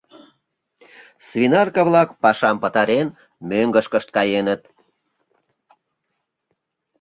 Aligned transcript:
Свинарка-влак, 1.27 2.09
пашам 2.21 2.55
пытарен, 2.63 3.07
мӧҥгышкышт 3.49 4.09
каеныт. 4.15 4.61